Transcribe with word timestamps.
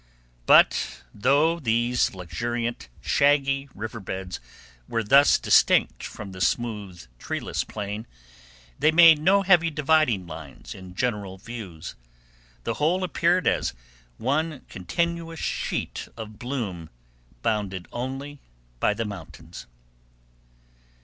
But, 0.47 1.03
though 1.13 1.59
these 1.59 2.15
luxuriant, 2.15 2.89
shaggy 3.01 3.69
river 3.75 3.99
beds 3.99 4.39
were 4.89 5.03
thus 5.03 5.37
distinct 5.37 6.01
from 6.01 6.31
the 6.31 6.41
smooth, 6.41 7.05
treeless 7.19 7.63
plain, 7.63 8.07
they 8.79 8.89
made 8.91 9.19
no 9.19 9.43
heavy 9.43 9.69
dividing 9.69 10.25
lines 10.25 10.73
in 10.73 10.95
general 10.95 11.37
views. 11.37 11.93
The 12.63 12.73
whole 12.81 13.03
appeared 13.03 13.45
as 13.45 13.75
one 14.17 14.61
continuous 14.69 15.39
sheet 15.39 16.07
of 16.17 16.39
bloom 16.39 16.89
bounded 17.43 17.87
only 17.91 18.39
by 18.79 18.95
the 18.95 19.05
mountains. 19.05 19.67